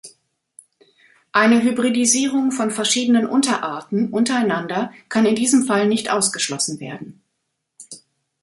[1.31, 7.21] Eine Hybridisierung von verschiedenen Unterarten untereinander kann in diesem Fall nicht ausgeschlossen werden.